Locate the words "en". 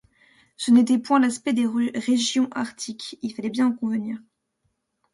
3.67-3.71